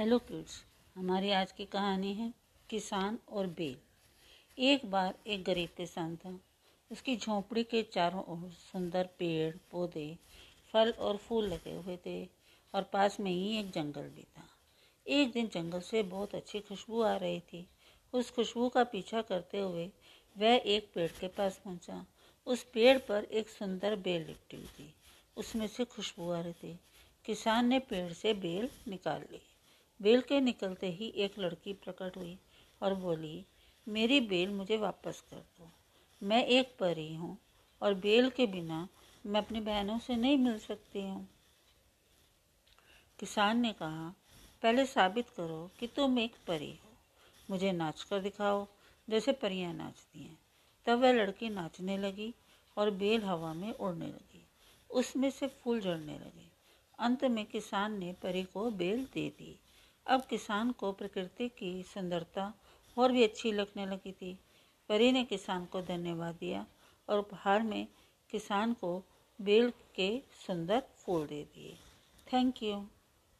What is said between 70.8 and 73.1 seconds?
फूल दे दिए। Thank you